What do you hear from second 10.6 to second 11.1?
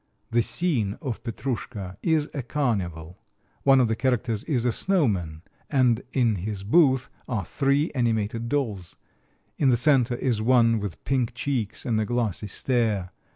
with